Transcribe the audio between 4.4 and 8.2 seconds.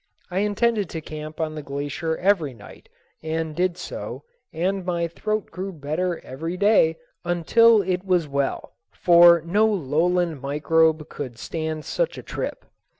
and my throat grew better every day until it